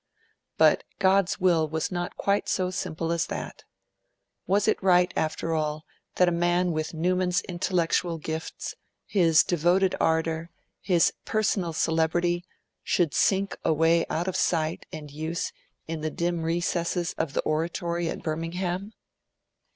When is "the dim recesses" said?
16.01-17.13